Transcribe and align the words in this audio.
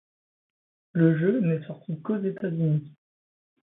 Le 0.93 1.15
jeu 1.15 1.41
n'est 1.41 1.63
sorti 1.67 2.01
qu'aux 2.01 2.19
États-Unis. 2.23 2.91